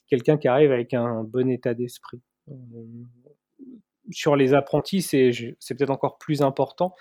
[0.08, 2.20] quelqu'un qui arrive avec un bon état d'esprit.
[4.10, 5.32] Sur les apprentis, c'est
[5.70, 6.94] peut-être encore plus important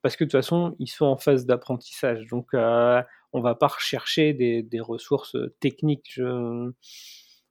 [0.00, 2.26] parce que de toute façon, ils sont en phase d'apprentissage.
[2.28, 6.20] Donc, on va pas rechercher des, ressources techniques.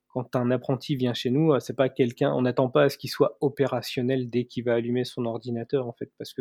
[0.07, 3.09] Quand un apprenti vient chez nous, c'est pas quelqu'un, on n'attend pas à ce qu'il
[3.09, 6.33] soit opérationnel dès qu'il va allumer son ordinateur en fait, parce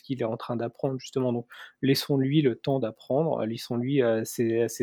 [0.00, 1.32] qu'il est en train d'apprendre justement.
[1.32, 1.46] Donc
[1.80, 4.24] laissons-lui le temps d'apprendre, laissons-lui euh,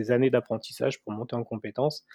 [0.10, 2.06] années d'apprentissage pour monter en compétences.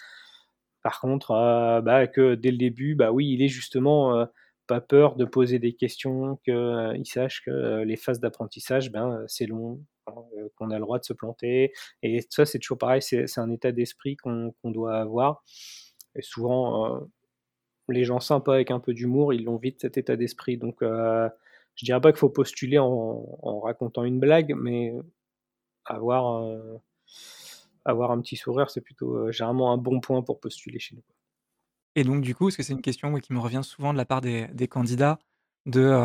[0.84, 4.26] Par contre, euh, bah, que dès le début, bah oui, il est justement euh,
[4.66, 9.80] pas peur de poser des questions, qu'il sache que les phases d'apprentissage, ben, c'est long,
[10.06, 10.14] hein,
[10.56, 11.72] qu'on a le droit de se planter.
[12.02, 15.42] Et ça, c'est toujours pareil, c'est un état d'esprit qu'on doit avoir.
[16.16, 17.08] Et souvent,
[17.88, 20.58] les gens sympas avec un peu d'humour, ils l'ont vite cet état d'esprit.
[20.58, 24.92] Donc, je dirais pas qu'il faut postuler en, racontant une blague, mais
[25.86, 26.46] avoir,
[27.84, 31.02] avoir un petit sourire, c'est plutôt généralement un bon point pour postuler chez nous.
[31.96, 34.04] Et donc, du coup, est-ce que c'est une question qui me revient souvent de la
[34.04, 35.18] part des, candidats
[35.66, 35.96] de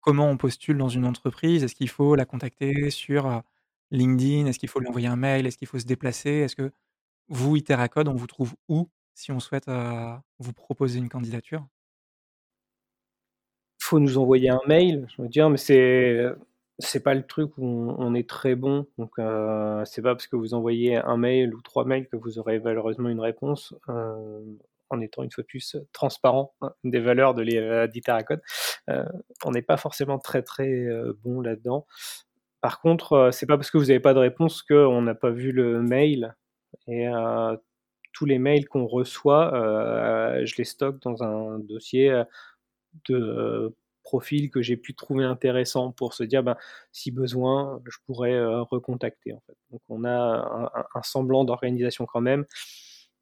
[0.00, 1.62] comment on postule dans une entreprise?
[1.62, 3.42] Est-ce qu'il faut la contacter sur
[3.90, 4.46] LinkedIn?
[4.46, 5.46] Est-ce qu'il faut lui envoyer un mail?
[5.46, 6.30] Est-ce qu'il faut se déplacer?
[6.30, 6.72] Est-ce que
[7.28, 9.70] vous, Iteracode, on vous trouve où si on souhaite
[10.38, 11.64] vous proposer une candidature?
[13.80, 16.24] Il faut nous envoyer un mail, je veux dire, mais c'est
[16.80, 17.64] c'est pas le truc où
[17.98, 18.86] on, est très bon.
[18.98, 19.12] Donc,
[19.86, 23.08] c'est pas parce que vous envoyez un mail ou trois mails que vous aurez malheureusement
[23.08, 23.74] une réponse
[24.90, 28.42] en étant une fois plus transparent hein, des valeurs de l'Iteracode.
[28.90, 29.04] Euh,
[29.44, 31.86] on n'est pas forcément très très euh, bon là-dedans.
[32.60, 35.30] Par contre, euh, c'est pas parce que vous n'avez pas de réponse qu'on n'a pas
[35.30, 36.36] vu le mail.
[36.86, 37.06] Et
[38.12, 39.50] tous les mails qu'on reçoit,
[40.44, 42.22] je les stocke dans un dossier
[43.08, 43.74] de
[44.50, 46.56] que j'ai pu trouver intéressant pour se dire ben,
[46.92, 49.32] si besoin, je pourrais recontacter.
[49.32, 49.56] En fait.
[49.70, 52.44] Donc on a un semblant d'organisation quand même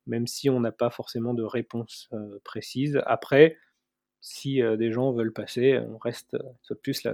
[0.09, 2.09] même si on n'a pas forcément de réponse
[2.43, 3.01] précise.
[3.07, 3.57] Après,
[4.21, 6.37] si des gens veulent passer, on reste,
[6.83, 7.07] plus,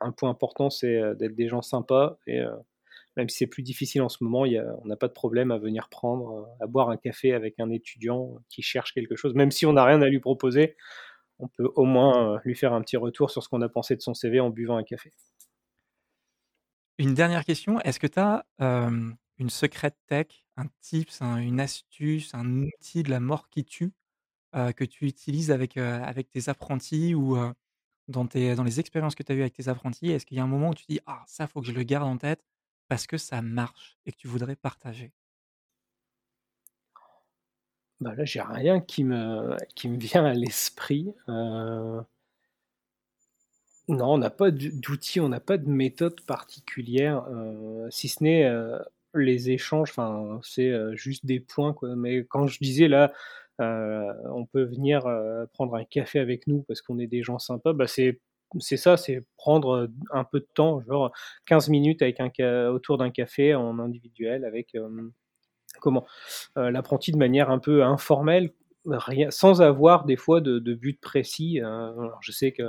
[0.00, 2.42] un point important, c'est d'être des gens sympas, et
[3.16, 5.58] même si c'est plus difficile en ce moment, a, on n'a pas de problème à
[5.58, 9.66] venir prendre, à boire un café avec un étudiant qui cherche quelque chose, même si
[9.66, 10.76] on n'a rien à lui proposer,
[11.38, 14.00] on peut au moins lui faire un petit retour sur ce qu'on a pensé de
[14.02, 15.12] son CV en buvant un café.
[16.98, 18.46] Une dernière question, est-ce que tu as
[19.38, 23.92] une secrète tech, un tips, une astuce, un outil de la mort qui tue,
[24.54, 27.36] que tu utilises avec, avec tes apprentis ou,
[28.08, 30.10] dans tes dans les expériences que tu as eues avec tes apprentis?
[30.10, 31.84] Est-ce qu'il y a un moment où tu dis: «Ah ça, faut que je le
[31.84, 32.44] garde en tête
[32.88, 35.12] parce que ça marche» et que tu voudrais partager?
[38.00, 41.14] Bah, là, j'ai rien qui me qui me vient à l'esprit,
[43.88, 47.26] Non, on n'a pas d'outils, on n'a pas de méthode particulière,
[47.90, 48.50] si ce n'est,
[49.14, 51.74] les échanges, enfin, c'est juste des points.
[51.96, 53.12] Mais quand je disais là,
[53.58, 55.02] on peut venir
[55.52, 58.20] prendre un café avec nous parce qu'on est des gens sympas, bah c'est
[58.60, 61.12] c'est ça, c'est prendre un peu de temps, genre
[61.46, 62.30] 15 minutes avec un
[62.68, 64.74] autour d'un café en individuel avec
[65.84, 66.06] comment
[66.56, 68.52] l'apprenti de manière un peu informelle,
[69.30, 71.60] sans avoir des fois de, de but précis.
[71.60, 72.64] alors je sais que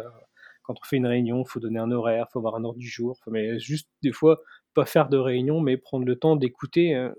[0.65, 2.79] quand on fait une réunion, il faut donner un horaire, il faut avoir un ordre
[2.79, 4.41] du jour, mais juste des fois
[4.73, 6.95] pas faire de réunion, mais prendre le temps d'écouter.
[6.95, 7.11] Euh,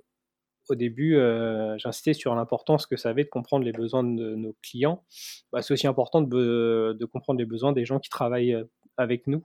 [0.68, 4.56] au début, euh, j'insistais sur l'importance que ça avait de comprendre les besoins de nos
[4.62, 5.04] clients.
[5.52, 8.64] Bah, c'est aussi important de, comprendre les besoins des gens qui travaillent euh,
[8.96, 9.44] avec nous.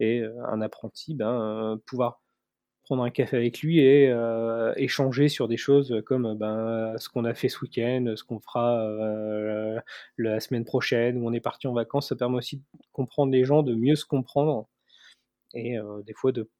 [0.00, 2.20] Et un apprenti, ben, pouvoir
[2.92, 4.14] prendre un café avec lui et
[4.76, 8.86] échanger sur des choses comme ben, ce qu'on a fait ce week-end, ce qu'on fera
[10.18, 12.10] la semaine prochaine, où on est parti en vacances.
[12.10, 14.68] Ça permet aussi de comprendre les gens, de mieux se comprendre
[15.54, 16.50] et des fois de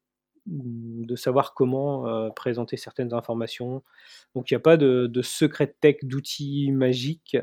[0.47, 3.83] de savoir comment présenter certaines informations.
[4.33, 7.37] Donc il n'y a pas de, secret tech, d'outils magiques,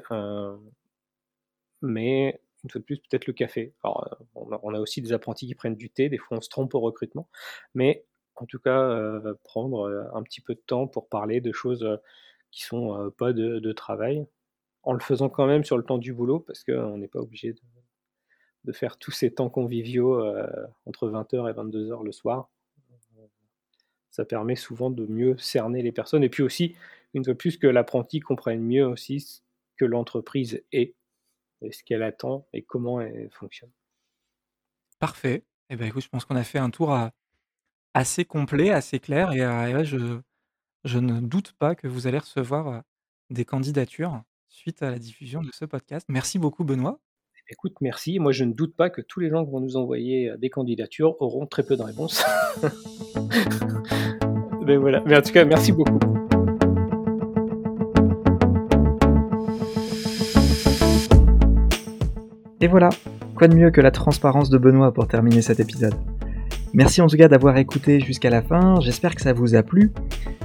[1.80, 3.74] mais une fois de plus, peut-être le café.
[3.82, 6.74] Alors, on a, aussi des apprentis qui prennent du thé, des fois on se trompe
[6.74, 7.28] au recrutement,
[7.74, 8.04] mais
[8.40, 11.86] en tout cas, prendre un petit peu de temps pour parler de choses
[12.50, 14.26] qui sont pas de, travail,
[14.82, 17.54] en le faisant quand même sur le temps du boulot, parce qu'on n'est pas obligé
[18.64, 20.24] de, faire tous ces temps conviviaux
[20.86, 22.48] entre 20h et 22h le soir
[24.10, 26.24] ça permet souvent de mieux cerner les personnes.
[26.24, 26.76] Et puis aussi,
[27.14, 29.40] une fois plus, que l'apprenti comprenne mieux aussi ce
[29.76, 30.94] que l'entreprise est,
[31.62, 33.70] et ce qu'elle attend et comment elle fonctionne.
[34.98, 35.44] Parfait.
[35.68, 36.92] Eh ben, écoute, je pense qu'on a fait un tour
[37.94, 39.32] assez complet, assez clair.
[39.32, 40.20] Et, euh, je,
[40.84, 42.82] je ne doute pas que vous allez recevoir
[43.30, 46.06] des candidatures suite à la diffusion de ce podcast.
[46.08, 46.98] Merci beaucoup, Benoît.
[47.52, 48.20] Écoute, merci.
[48.20, 51.20] Moi, je ne doute pas que tous les gens qui vont nous envoyer des candidatures
[51.20, 52.24] auront très peu de réponses.
[54.66, 55.02] Mais voilà.
[55.04, 55.98] Mais en tout cas, merci beaucoup.
[62.62, 62.90] Et voilà,
[63.34, 65.94] quoi de mieux que la transparence de Benoît pour terminer cet épisode?
[66.72, 69.90] Merci en tout cas d'avoir écouté jusqu'à la fin, j'espère que ça vous a plu.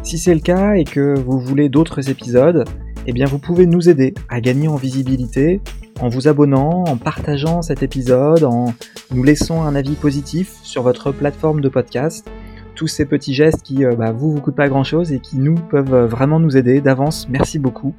[0.01, 2.65] Si c'est le cas et que vous voulez d'autres épisodes,
[3.05, 5.61] eh bien vous pouvez nous aider à gagner en visibilité
[6.01, 8.73] en vous abonnant, en partageant cet épisode, en
[9.11, 12.27] nous laissant un avis positif sur votre plateforme de podcast.
[12.73, 15.37] Tous ces petits gestes qui euh, bah, vous vous coûtent pas grand chose et qui
[15.37, 17.27] nous peuvent euh, vraiment nous aider d'avance.
[17.29, 17.95] Merci beaucoup.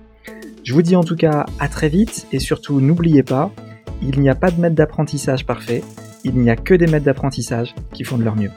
[0.64, 3.53] Je vous dis en tout cas à très vite et surtout n'oubliez pas,
[4.03, 5.83] il n'y a pas de maître d'apprentissage parfait,
[6.27, 8.51] il n'y a que des maîtres d'apprentissage qui font de leur mieux.